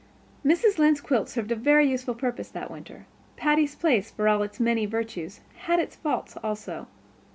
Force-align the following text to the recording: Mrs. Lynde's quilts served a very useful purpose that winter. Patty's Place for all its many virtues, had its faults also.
Mrs. 0.43 0.79
Lynde's 0.79 0.99
quilts 0.99 1.31
served 1.31 1.51
a 1.51 1.55
very 1.55 1.87
useful 1.87 2.15
purpose 2.15 2.49
that 2.49 2.71
winter. 2.71 3.05
Patty's 3.37 3.75
Place 3.75 4.09
for 4.09 4.27
all 4.27 4.41
its 4.41 4.59
many 4.59 4.87
virtues, 4.87 5.41
had 5.65 5.79
its 5.79 5.95
faults 5.95 6.35
also. 6.37 6.87